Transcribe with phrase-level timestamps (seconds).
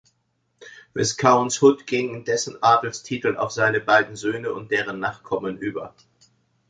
[0.95, 5.93] Viscounts Hood, gingen dessen Adelstitel auf seine beiden Söhne und deren Nachkommen über.